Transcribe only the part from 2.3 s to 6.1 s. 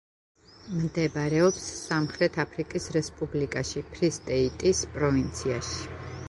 აფრიკის რესპუბლიკაში, ფრი-სტეიტის პროვინციაში.